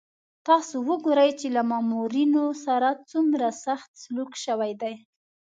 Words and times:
تاسو 0.47 0.75
وګورئ 0.89 1.31
له 1.55 1.61
مامورینو 1.71 2.45
سره 2.65 2.89
څومره 3.09 3.47
سخت 3.65 3.89
سلوک 4.03 4.31
شوی 4.43 4.71
دی. 4.81 4.93